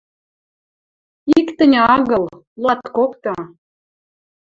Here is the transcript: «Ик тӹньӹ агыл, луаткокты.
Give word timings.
«Ик 1.37 1.47
тӹньӹ 1.57 1.79
агыл, 1.95 2.25
луаткокты. 2.61 3.33